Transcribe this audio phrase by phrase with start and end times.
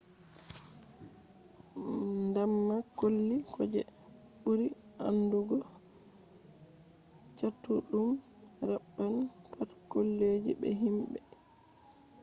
[2.27, 3.81] ndamba colli ko je
[4.41, 4.67] ɓuri
[5.05, 5.57] aandugo
[7.37, 8.09] catuɗum
[8.69, 9.15] raɓɓan
[9.53, 11.17] pat collije be himɓe